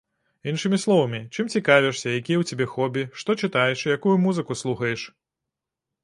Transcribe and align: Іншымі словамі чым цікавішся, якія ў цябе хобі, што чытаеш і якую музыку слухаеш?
Іншымі 0.51 0.77
словамі 0.83 1.17
чым 1.35 1.49
цікавішся, 1.57 2.13
якія 2.21 2.37
ў 2.39 2.43
цябе 2.53 2.65
хобі, 2.71 3.03
што 3.23 3.35
чытаеш 3.47 3.83
і 3.83 3.91
якую 3.97 4.15
музыку 4.23 4.57
слухаеш? 4.63 5.01